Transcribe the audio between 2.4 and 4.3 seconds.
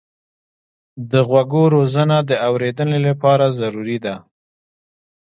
اورېدنې لپاره ضروري ده.